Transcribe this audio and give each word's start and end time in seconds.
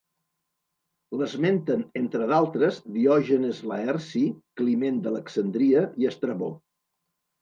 L'esmenten 1.17 1.83
entre 2.01 2.29
d'altres 2.31 2.79
Diògenes 2.95 3.61
Laerci, 3.73 4.25
Climent 4.63 4.99
d'Alexandria 5.05 5.85
i 6.05 6.09
Estrabó. 6.15 6.51